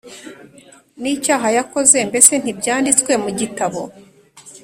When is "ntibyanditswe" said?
2.41-3.11